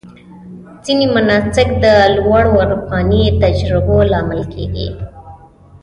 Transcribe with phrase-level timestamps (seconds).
[0.85, 4.89] ځینې مناسک د لوړو عرفاني تجربو لامل کېږي.